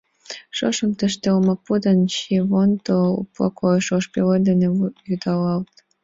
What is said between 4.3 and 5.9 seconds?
дене вӱдылалтыт.